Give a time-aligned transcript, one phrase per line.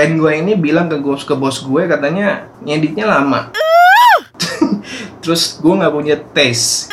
[0.00, 3.52] klien gue ini bilang ke bos ke bos gue katanya ngeditnya lama.
[5.20, 6.88] Terus gue nggak punya taste.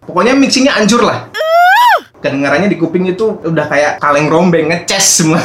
[0.00, 1.28] Pokoknya mixingnya anjur lah.
[2.24, 5.44] Kedengarannya di kuping itu udah kayak kaleng rombeng ngeces semua.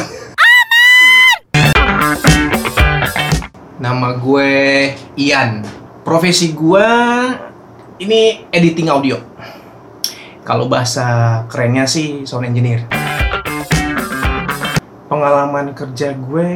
[3.84, 4.48] Nama gue
[5.20, 5.68] Ian.
[6.08, 6.88] Profesi gue
[8.00, 9.20] ini editing audio.
[10.40, 12.97] Kalau bahasa kerennya sih sound engineer
[15.08, 16.50] pengalaman kerja gue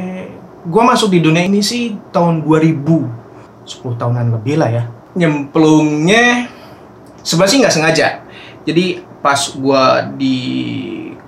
[0.62, 3.22] gue masuk di dunia ini sih tahun 2000
[3.66, 4.84] 10 tahunan lebih lah ya.
[5.14, 6.50] Nyemplungnya
[7.22, 8.08] sebenarnya sih nggak sengaja.
[8.66, 9.84] Jadi pas gue
[10.18, 10.36] di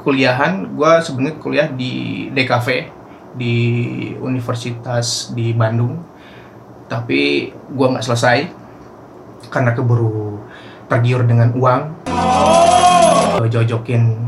[0.03, 2.69] kuliahan gue sebenarnya kuliah di DKV
[3.35, 3.57] di
[4.19, 6.03] Universitas di Bandung.
[6.91, 8.39] Tapi gue nggak selesai
[9.51, 10.43] karena keburu
[10.91, 11.83] tergiur dengan uang.
[12.11, 13.45] Oh.
[13.45, 14.24] jojokin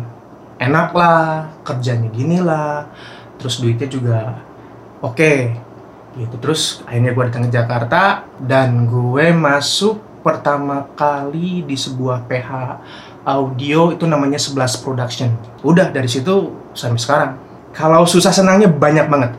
[0.56, 2.88] enak lah kerjanya gini lah
[3.37, 4.41] terus duitnya juga
[5.05, 5.38] oke okay.
[6.16, 6.37] gitu.
[6.41, 12.50] Terus akhirnya gue datang ke Jakarta dan gue masuk pertama kali di sebuah PH
[13.27, 15.31] audio itu namanya 11 Production.
[15.61, 17.33] Udah dari situ sampai sekarang.
[17.77, 19.33] Kalau susah senangnya banyak banget.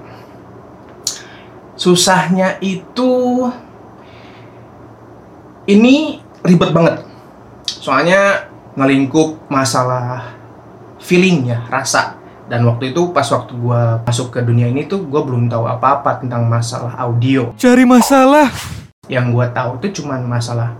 [1.73, 3.11] Susahnya itu
[5.65, 7.01] ini ribet banget.
[7.67, 10.37] Soalnya ngelingkup masalah
[11.07, 12.19] feeling ya rasa.
[12.47, 16.23] Dan waktu itu pas waktu gue masuk ke dunia ini tuh gue belum tahu apa-apa
[16.23, 17.51] tentang masalah audio.
[17.59, 18.51] Cari masalah.
[19.07, 20.75] Yang gue tahu tuh cuman masalah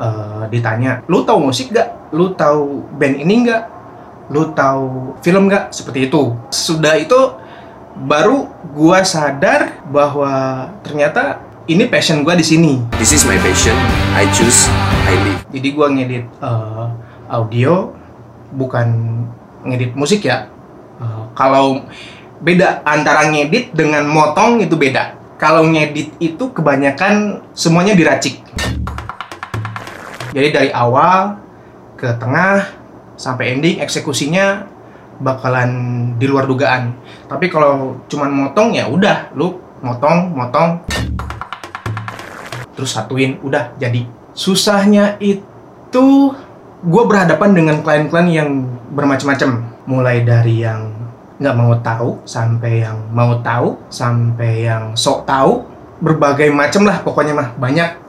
[0.00, 3.68] uh, ditanya lu tahu musik gak lu tahu band ini gak
[4.32, 6.32] lu tahu film gak seperti itu.
[6.48, 7.36] Sudah itu
[8.00, 10.32] baru gue sadar bahwa
[10.80, 12.80] ternyata ini passion gue di sini.
[12.96, 13.76] This is my passion.
[14.16, 14.72] I choose
[15.04, 15.40] I live.
[15.52, 16.96] Jadi gue ngedit uh,
[17.28, 17.92] audio
[18.56, 18.88] bukan
[19.64, 20.48] ngedit musik ya.
[21.00, 21.84] Uh, kalau
[22.40, 25.16] beda antara ngedit dengan motong itu beda.
[25.40, 28.44] Kalau ngedit itu kebanyakan semuanya diracik.
[30.30, 31.40] Jadi dari awal
[31.96, 32.70] ke tengah
[33.20, 34.64] sampai ending eksekusinya
[35.20, 35.70] bakalan
[36.16, 36.96] di luar dugaan.
[37.28, 40.80] Tapi kalau cuman motong ya udah lu motong motong.
[42.76, 44.08] Terus satuin udah jadi.
[44.32, 46.32] Susahnya itu
[46.80, 48.50] gue berhadapan dengan klien-klien yang
[48.96, 49.68] bermacam-macam.
[49.84, 50.92] Mulai dari yang
[51.40, 55.68] nggak mau tahu sampai yang mau tahu sampai yang sok tahu.
[56.00, 58.00] Berbagai macam lah pokoknya mah banyak.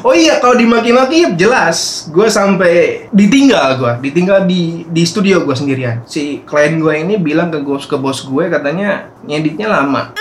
[0.00, 6.00] Oh iya, kalau dimaki-maki jelas, gue sampai ditinggal gue, ditinggal di di studio gue sendirian.
[6.08, 10.16] Si klien gue ini bilang ke bos ke bos gue katanya ngeditnya lama.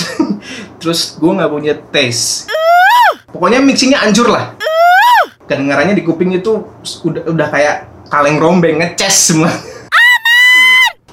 [0.80, 2.48] Terus gue nggak punya taste.
[3.28, 4.56] Pokoknya mixingnya anjur lah
[5.46, 6.66] kedengarannya di kuping itu
[7.06, 7.76] udah udah kayak
[8.10, 9.50] kaleng rombeng ngeces semua.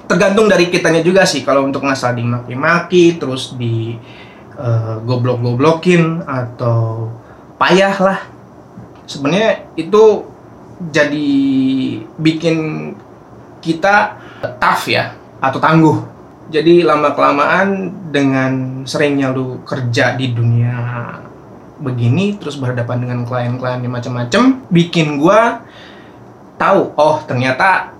[0.09, 3.97] Tergantung dari kitanya juga sih kalau untuk masalah dimaki-maki terus di
[4.59, 7.09] uh, goblok-goblokin atau
[7.57, 8.19] payah lah.
[9.09, 10.27] Sebenarnya itu
[10.91, 11.29] jadi
[12.19, 12.57] bikin
[13.63, 14.19] kita
[14.59, 15.97] tough ya atau tangguh.
[16.51, 20.75] Jadi lama kelamaan dengan seringnya lu kerja di dunia
[21.81, 25.65] begini terus berhadapan dengan klien-klien yang macam-macam bikin gua
[26.57, 27.93] tahu oh ternyata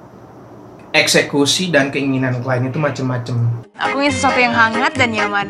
[0.93, 3.65] eksekusi dan keinginan klien itu macam-macam.
[3.81, 5.47] Aku ingin sesuatu yang hangat dan nyaman.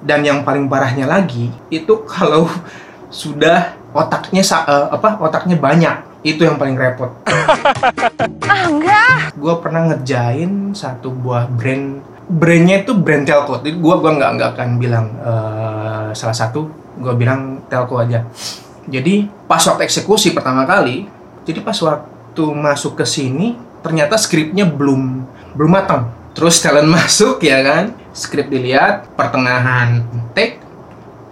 [0.00, 2.48] Dan yang paling parahnya lagi itu kalau
[3.12, 7.12] sudah otaknya uh, apa otaknya banyak itu yang paling repot.
[8.50, 9.36] ah enggak.
[9.36, 13.58] Gue pernah ngerjain satu buah brand brandnya itu brand telco.
[13.58, 16.70] Jadi gue gua nggak nggak akan bilang uh, salah satu.
[17.02, 18.22] Gue bilang telco aja.
[18.86, 21.06] Jadi pas waktu eksekusi pertama kali
[21.44, 25.26] jadi pas waktu masuk ke sini ternyata skripnya belum
[25.58, 26.12] belum matang.
[26.36, 27.84] Terus talent masuk ya kan?
[28.14, 30.02] Skrip dilihat pertengahan
[30.34, 30.62] take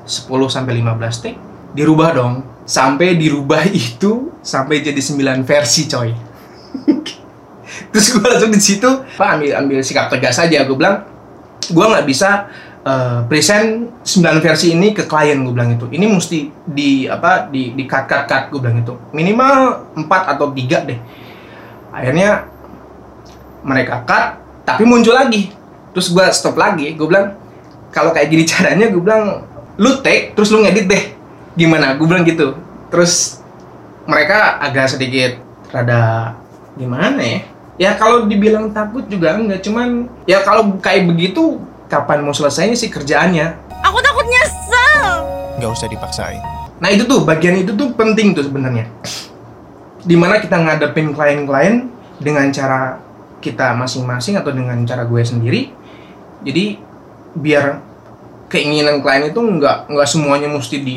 [0.06, 1.38] 10 sampai 15 take
[1.76, 2.34] dirubah dong.
[2.68, 6.27] Sampai dirubah itu sampai jadi 9 versi coy
[7.92, 10.64] terus gue langsung di situ pak ambil ambil sikap tegas aja.
[10.64, 11.04] Gue bilang
[11.68, 12.48] gue nggak bisa
[12.84, 17.76] uh, present 9 versi ini ke klien gue bilang itu ini mesti di apa di
[17.76, 20.98] di cut cut cut gue bilang itu minimal 4 atau 3 deh.
[21.92, 22.46] Akhirnya
[23.64, 24.26] mereka cut
[24.64, 25.52] tapi muncul lagi.
[25.92, 27.36] Terus gue stop lagi gue bilang
[27.92, 29.44] kalau kayak gini caranya gue bilang
[29.78, 31.04] lu take terus lu ngedit deh.
[31.58, 31.98] Gimana?
[31.98, 32.54] Gue bilang gitu.
[32.88, 33.42] Terus
[34.08, 35.36] mereka agak sedikit
[35.68, 36.32] rada
[36.80, 42.36] gimana ya ya kalau dibilang takut juga enggak cuman ya kalau kayak begitu kapan mau
[42.36, 43.56] selesainya sih kerjaannya.
[43.80, 45.24] Aku takut nyesel.
[45.56, 46.42] Gak usah dipaksain.
[46.78, 48.90] Nah itu tuh bagian itu tuh penting tuh sebenarnya.
[50.04, 51.88] Di mana kita ngadepin klien-klien
[52.18, 53.00] dengan cara
[53.38, 55.70] kita masing-masing atau dengan cara gue sendiri
[56.42, 56.78] jadi
[57.38, 57.78] biar
[58.50, 60.96] keinginan klien itu nggak nggak semuanya mesti di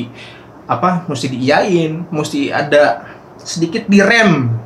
[0.65, 3.05] apa mesti diiyain mesti ada
[3.41, 4.57] sedikit direm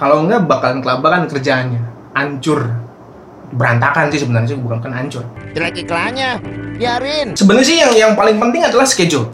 [0.00, 1.82] kalau nggak bakalan kelabakan kerjaannya.
[2.16, 2.72] Hancur.
[3.52, 5.26] Berantakan sih sebenarnya sih bukan kan hancur.
[5.52, 6.38] Jelek iklannya,
[6.78, 7.34] biarin.
[7.36, 9.28] sebenarnya sih yang yang paling penting adalah schedule.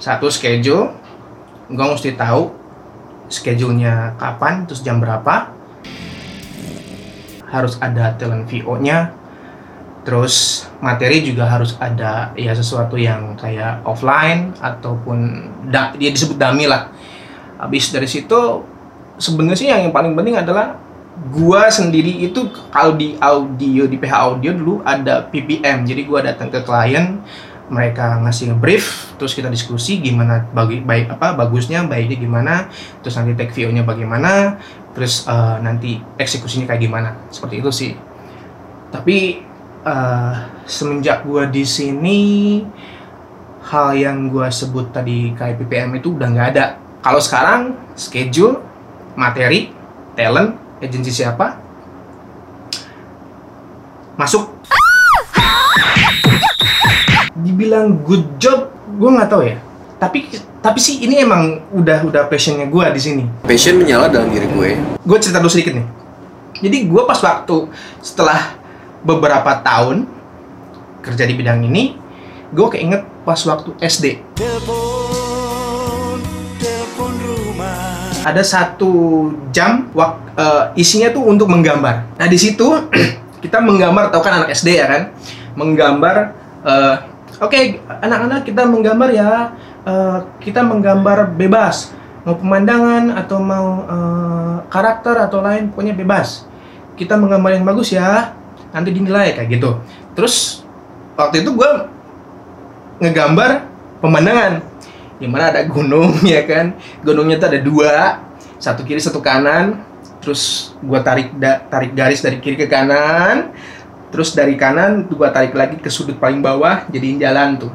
[0.00, 0.94] Satu schedule.
[1.68, 2.54] Gue mesti tahu
[3.28, 5.50] schedule-nya kapan terus jam berapa.
[7.50, 9.12] Harus ada talent VO-nya
[10.06, 15.18] terus materi juga harus ada ya sesuatu yang kayak offline ataupun
[15.66, 16.94] da- dia disebut dummy lah.
[17.58, 18.62] Habis dari situ
[19.16, 20.76] sebenarnya sih yang, yang paling penting adalah
[21.32, 26.52] gua sendiri itu kalau di audio di PH audio dulu ada PPM jadi gua datang
[26.52, 27.20] ke klien
[27.66, 32.54] mereka ngasih brief terus kita diskusi gimana bagi baik apa bagusnya baiknya gimana
[33.02, 34.60] terus nanti take view-nya bagaimana
[34.96, 37.10] terus eh, nanti eksekusinya kayak gimana.
[37.28, 37.92] Seperti itu sih.
[38.88, 39.44] Tapi
[39.84, 40.34] eh,
[40.64, 42.20] semenjak gua di sini
[43.68, 46.80] hal yang gua sebut tadi kayak PPM itu udah nggak ada.
[47.04, 48.64] Kalau sekarang schedule
[49.16, 49.72] materi
[50.14, 51.56] talent agensi siapa?
[54.16, 54.52] Masuk.
[57.36, 59.56] Dibilang good job gue nggak tahu ya.
[59.96, 60.28] Tapi
[60.60, 63.24] tapi sih ini emang udah udah passionnya gue di sini.
[63.44, 64.70] Passion menyala dalam diri gue.
[65.00, 65.86] gue cerita dulu sedikit nih.
[66.60, 67.68] Jadi gue pas waktu
[68.00, 68.56] setelah
[69.04, 70.08] beberapa tahun
[71.04, 71.94] kerja di bidang ini
[72.50, 74.18] gue keinget pas waktu SD
[78.26, 82.18] ada satu jam wak, eh, isinya tuh untuk menggambar.
[82.18, 82.66] Nah di situ
[83.44, 85.02] kita menggambar tau kan anak SD ya kan?
[85.54, 86.34] Menggambar
[86.66, 86.96] eh,
[87.38, 87.60] oke
[88.02, 89.54] anak-anak kita menggambar ya.
[89.86, 91.94] Eh, kita menggambar bebas.
[92.26, 96.50] Mau pemandangan atau mau eh, karakter atau lain pokoknya bebas.
[96.98, 98.34] Kita menggambar yang bagus ya.
[98.74, 99.78] Nanti dinilai kayak gitu.
[100.18, 100.66] Terus
[101.14, 101.70] waktu itu gue
[102.98, 103.62] ngegambar
[104.02, 104.60] pemandangan
[105.16, 106.76] di mana ada gunung ya kan?
[107.02, 107.94] Gunungnya tuh ada dua.
[108.56, 109.80] Satu kiri satu kanan.
[110.20, 113.52] Terus gua tarik da- tarik garis dari kiri ke kanan.
[114.12, 117.72] Terus dari kanan gua tarik lagi ke sudut paling bawah jadiin jalan tuh.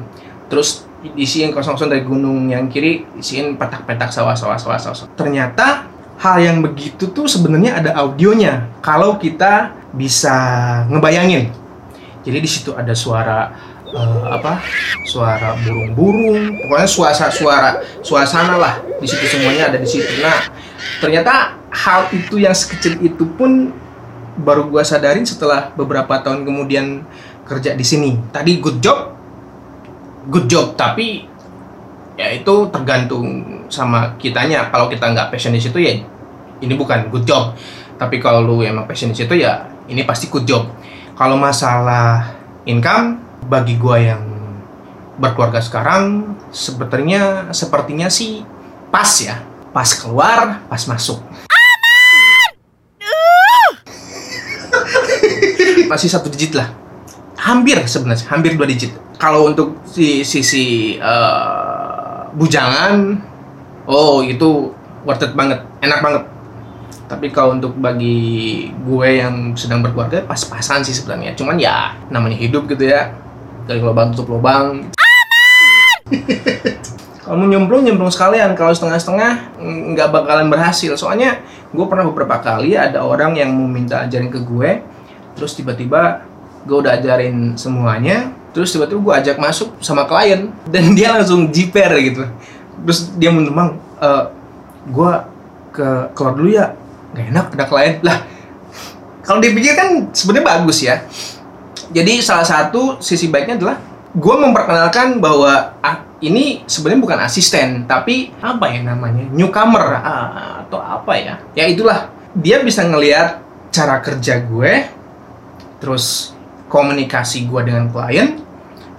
[0.50, 0.84] Terus
[1.18, 5.90] isiin kosong-kosong dari gunung yang kiri isiin petak-petak sawah-sawah sawah-sawah ternyata
[6.22, 8.70] hal yang begitu tuh sebenarnya ada audionya.
[8.78, 10.34] Kalau kita bisa
[10.86, 11.50] ngebayangin.
[12.22, 13.50] Jadi di situ ada suara
[13.92, 14.64] eh, apa
[15.06, 16.56] suara burung-burung.
[16.66, 20.20] Pokoknya suasana suara suasana lah di situ semuanya ada di situ.
[20.24, 20.48] Nah
[20.98, 23.72] ternyata hal itu yang sekecil itu pun
[24.40, 27.04] baru gua sadarin setelah beberapa tahun kemudian
[27.44, 28.16] kerja di sini.
[28.32, 29.12] Tadi good job
[30.28, 30.78] good job.
[30.78, 31.26] Tapi
[32.14, 33.26] ya itu tergantung
[33.72, 34.70] sama kitanya.
[34.70, 35.98] Kalau kita nggak passion di situ ya
[36.62, 37.56] ini bukan good job.
[37.98, 40.68] Tapi kalau lu emang passion di situ ya ini pasti good job.
[41.18, 42.34] Kalau masalah
[42.66, 44.22] income bagi gua yang
[45.18, 48.44] berkeluarga sekarang sebetulnya sepertinya sih
[48.92, 49.42] pas ya.
[49.72, 51.16] Pas keluar pas masuk.
[55.90, 56.68] Masih satu digit lah.
[57.40, 58.92] Hampir sebenarnya hampir dua digit.
[59.16, 63.16] Kalau untuk si sisi eh, bujangan
[63.88, 64.76] oh itu
[65.08, 65.64] worth it banget.
[65.80, 66.28] Enak banget.
[67.08, 71.36] Tapi kalau untuk bagi gue yang sedang berkeluarga pas-pasan sih sebenarnya.
[71.36, 73.12] Cuman ya namanya hidup gitu ya
[73.66, 74.90] dari lubang tutup lubang.
[77.22, 78.52] Kalau mau nyemplung nyemplung sekalian.
[78.58, 79.56] Kalau setengah-setengah
[79.94, 80.92] nggak bakalan berhasil.
[80.98, 81.40] Soalnya
[81.72, 84.84] gue pernah beberapa kali ada orang yang mau minta ajarin ke gue
[85.32, 86.20] terus tiba-tiba
[86.68, 91.88] gue udah ajarin semuanya terus tiba-tiba gue ajak masuk sama klien dan dia langsung jiper
[92.02, 92.28] gitu.
[92.84, 94.24] Terus dia menembang "Eh,
[94.92, 95.12] gue
[95.72, 96.76] ke keluar dulu ya.
[97.16, 97.94] Nggak enak ada klien.
[98.04, 98.18] Lah
[99.24, 101.00] kalau dipikir kan sebenarnya bagus ya
[101.92, 103.76] jadi salah satu sisi baiknya adalah
[104.12, 110.80] gue memperkenalkan bahwa ah, ini sebenarnya bukan asisten tapi apa ya namanya newcomer ah, atau
[110.80, 111.34] apa ya.
[111.52, 112.08] Ya itulah.
[112.32, 114.88] Dia bisa ngelihat cara kerja gue
[115.80, 116.32] terus
[116.72, 118.40] komunikasi gue dengan klien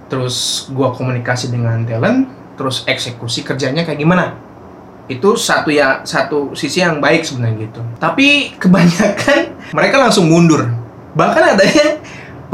[0.06, 4.38] terus gue komunikasi dengan talent terus eksekusi kerjanya kayak gimana.
[5.10, 7.82] Itu satu ya satu sisi yang baik sebenarnya gitu.
[7.98, 9.38] Tapi kebanyakan
[9.74, 10.70] mereka langsung mundur.
[11.18, 11.98] Bahkan ada yang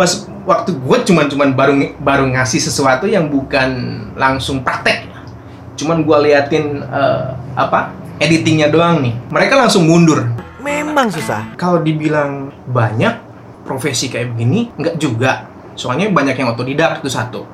[0.00, 3.70] pas waktu gue cuman cuman baru baru ngasih sesuatu yang bukan
[4.18, 5.06] langsung praktek.
[5.78, 9.14] Cuman gue liatin eh, apa editingnya doang nih.
[9.30, 10.26] Mereka langsung mundur.
[10.60, 11.56] Memang susah.
[11.56, 13.16] kalau dibilang banyak
[13.64, 15.46] profesi kayak begini nggak juga.
[15.78, 17.46] Soalnya banyak yang otodidak itu satu.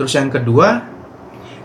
[0.00, 0.96] Terus yang kedua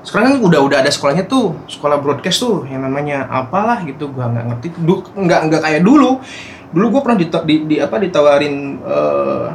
[0.04, 4.28] sekarang kan udah udah ada sekolahnya tuh sekolah broadcast tuh yang namanya apalah gitu gua
[4.30, 4.68] nggak ngerti.
[4.84, 6.20] Du- nggak nggak kayak dulu.
[6.72, 9.46] Dulu gue pernah dita- di, di apa ditawarin eh,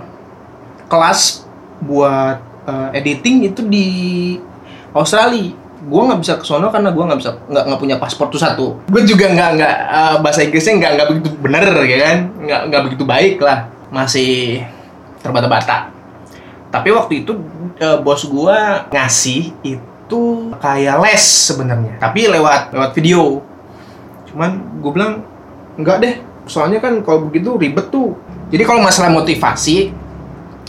[0.86, 1.46] kelas
[1.82, 3.88] buat eh, editing itu di
[4.94, 5.52] Australia.
[5.86, 8.80] Gue nggak bisa ke sono karena gue nggak bisa nggak nggak punya paspor tuh satu.
[8.90, 12.18] Gue juga nggak nggak eh, bahasa Inggrisnya nggak nggak begitu bener ya kan?
[12.42, 13.70] Nggak nggak begitu baik lah.
[13.92, 14.64] Masih
[15.22, 15.94] terbata-bata.
[16.70, 17.32] Tapi waktu itu
[17.78, 18.58] eh, bos gue
[18.90, 20.22] ngasih itu
[20.58, 22.02] kayak les sebenarnya.
[22.02, 23.42] Tapi lewat lewat video.
[24.32, 25.22] Cuman gue bilang
[25.78, 26.14] enggak deh.
[26.46, 28.14] Soalnya kan kalau begitu ribet tuh.
[28.50, 30.05] Jadi kalau masalah motivasi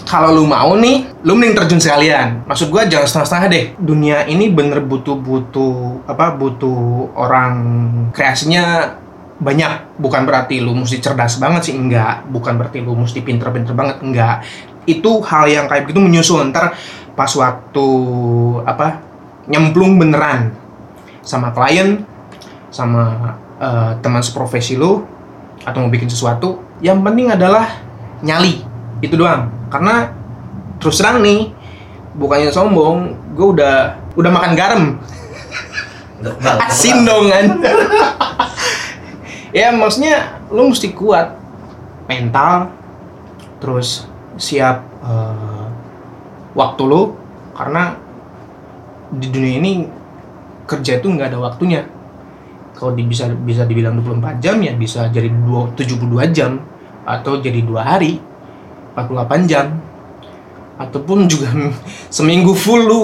[0.06, 2.46] kalau lu mau nih lu mending terjun sekalian.
[2.46, 3.66] Maksud gua jangan setengah-setengah deh.
[3.82, 7.56] Dunia ini bener butuh-butuh apa butuh orang
[8.14, 8.96] kreasinya
[9.42, 9.98] banyak.
[9.98, 12.30] Bukan berarti lu mesti cerdas banget sih enggak.
[12.30, 14.46] Bukan berarti lu mesti pinter-pinter banget enggak.
[14.86, 16.46] Itu hal yang kayak begitu menyusul.
[16.54, 16.78] Ntar
[17.18, 17.88] pas waktu
[18.64, 19.02] apa
[19.50, 20.54] nyemplung beneran
[21.26, 22.06] sama klien
[22.70, 25.02] sama eh, teman seprofesi lu
[25.66, 27.82] atau mau bikin sesuatu yang penting adalah
[28.22, 28.62] nyali.
[29.04, 30.12] Itu doang karena
[30.78, 31.52] terus terang nih
[32.18, 33.76] bukannya sombong gue udah
[34.18, 34.84] udah makan garam.
[36.66, 37.46] Asin dong kan?
[39.54, 41.38] Ya maksudnya lu mesti kuat
[42.10, 42.74] mental
[43.62, 44.06] terus
[44.38, 45.66] siap eh,
[46.54, 47.14] waktu lu
[47.54, 47.98] karena
[49.14, 49.72] di dunia ini
[50.68, 51.86] kerja itu nggak ada waktunya.
[52.78, 56.62] Kalau di, bisa bisa dibilang 24 jam ya bisa jadi dua- 72 jam
[57.08, 58.22] atau jadi dua hari
[58.98, 59.78] 48 jam.
[60.82, 61.54] Ataupun juga
[62.18, 63.04] seminggu full lu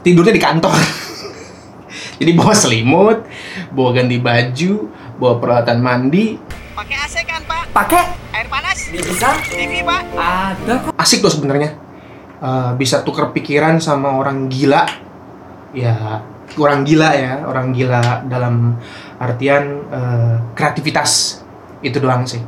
[0.00, 0.72] tidurnya di kantor.
[2.18, 3.18] Jadi bawa selimut
[3.72, 4.72] bawa ganti baju
[5.20, 6.40] bawa peralatan mandi.
[6.72, 7.62] Pakai AC kan, Pak?
[7.76, 8.04] Pakai.
[8.32, 8.78] Air panas?
[8.88, 9.28] bisa.
[9.44, 10.02] TV, Pak?
[10.16, 10.92] ada kok.
[10.96, 11.70] asik loh sebenarnya.
[12.42, 14.88] Eh, bisa tuker pikiran sama orang gila.
[15.76, 16.24] Ya
[16.58, 17.44] orang gila ya.
[17.44, 18.76] Orang gila dalam
[19.20, 21.44] artian eh, kreativitas.
[21.84, 22.40] Itu doang sih.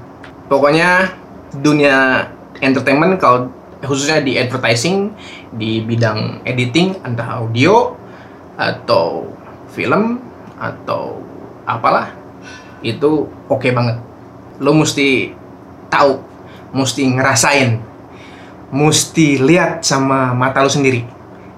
[0.50, 1.24] Pokoknya
[1.61, 3.50] dunia entertainment kalau
[3.84, 5.12] khususnya di advertising
[5.52, 7.92] di bidang editing entah audio
[8.56, 9.28] atau
[9.75, 10.23] film
[10.56, 11.20] atau
[11.68, 12.14] apalah
[12.80, 14.00] itu oke banget.
[14.62, 15.34] Lo mesti
[15.90, 16.23] tahu
[16.75, 17.78] mesti ngerasain
[18.75, 21.06] mesti lihat sama mata lo sendiri.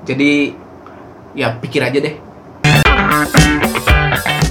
[0.04, 0.52] Jadi
[1.36, 2.25] ya pikir aja deh